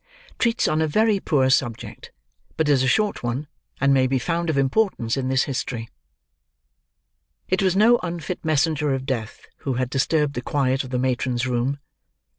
[0.39, 2.09] TREATS ON A VERY POOR SUBJECT.
[2.57, 3.45] BUT IS A SHORT ONE,
[3.79, 5.89] AND MAY BE FOUND OF IMPORTANCE IN THIS HISTORY
[7.49, 11.45] It was no unfit messenger of death, who had disturbed the quiet of the matron's
[11.45, 11.77] room.